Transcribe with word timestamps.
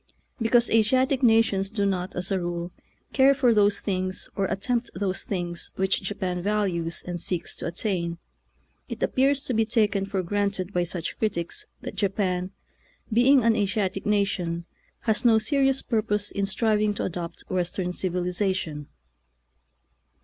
Because 0.41 0.71
Asiatic 0.71 1.21
nations 1.21 1.69
do 1.69 1.85
not, 1.85 2.15
as 2.15 2.31
a 2.31 2.39
rule, 2.39 2.71
care 3.13 3.35
for 3.35 3.53
those 3.53 3.81
things 3.81 4.29
or 4.35 4.45
attempt 4.45 4.89
those 4.95 5.23
things 5.23 5.69
which 5.75 6.01
Japan 6.01 6.41
values 6.41 7.03
and 7.05 7.21
seeks 7.21 7.55
to 7.57 7.67
attain, 7.67 8.17
it 8.89 9.03
appears 9.03 9.43
to 9.43 9.53
be 9.53 9.63
taken 9.63 10.07
for 10.07 10.23
granted 10.23 10.73
by 10.73 10.85
such 10.85 11.19
critics 11.19 11.67
that 11.81 11.93
Japan, 11.93 12.49
being 13.13 13.43
an 13.43 13.55
Asiatic 13.55 14.07
nation, 14.07 14.65
has 15.01 15.23
no 15.23 15.37
serious 15.37 15.83
purpose 15.83 16.31
in 16.31 16.47
striving 16.47 16.95
to 16.95 17.03
adopt 17.03 17.43
Western 17.47 17.93
civilization. 17.93 18.87